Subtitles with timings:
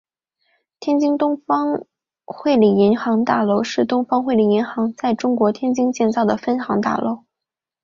[0.79, 1.85] 天津东方
[2.25, 7.25] 汇理银行大楼是东方汇理银行在中国天津建造的分行大楼。